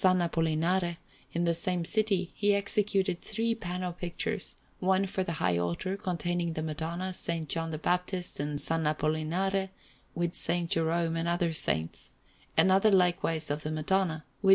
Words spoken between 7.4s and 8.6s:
John the Baptist, and